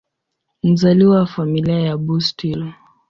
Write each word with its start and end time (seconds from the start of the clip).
Mzaliwa 0.63 1.19
wa 1.19 1.25
Familia 1.27 1.79
ya 1.79 1.97
Bustill. 1.97 2.73